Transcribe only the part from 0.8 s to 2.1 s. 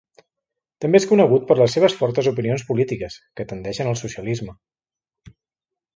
També és conegut per les seves